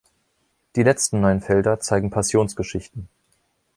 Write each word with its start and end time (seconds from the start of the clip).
Die 0.75 0.81
letzten 0.81 1.19
neun 1.21 1.41
Felder 1.41 1.79
zeigen 1.79 2.09
Passionsgeschichten. 2.09 3.07